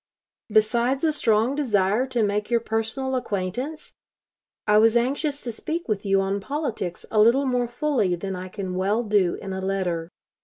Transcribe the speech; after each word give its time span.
Besides 0.49 1.03
a 1.03 1.11
strong 1.13 1.53
desire 1.53 2.07
to 2.07 2.23
make 2.23 2.49
your 2.49 2.59
personal 2.59 3.15
acquaintance, 3.15 3.93
I 4.65 4.79
was 4.79 4.97
anxious 4.97 5.39
to 5.41 5.51
speak 5.51 5.87
with 5.87 6.07
you 6.07 6.19
on 6.21 6.39
politics 6.39 7.05
a 7.11 7.19
little 7.21 7.45
more 7.45 7.67
fully 7.67 8.15
than 8.15 8.35
I 8.35 8.47
can 8.49 8.73
well 8.73 9.03
do 9.03 9.35
in 9.35 9.53
a 9.53 9.61
letter. 9.61 10.09